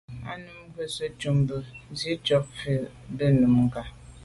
[0.29, 1.61] Á nǔm rə̂ jû zə̄ à' cûp bí gə́
[1.99, 2.75] zî cû vút gí
[3.17, 3.83] bú Nùngà.